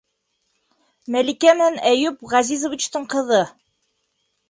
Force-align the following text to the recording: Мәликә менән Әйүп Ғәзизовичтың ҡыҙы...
Мәликә 1.17 1.53
менән 1.61 1.79
Әйүп 1.91 2.27
Ғәзизовичтың 2.35 3.09
ҡыҙы... 3.17 3.47